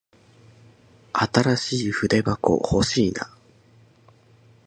[1.13, 3.37] 新しい筆箱欲しいな。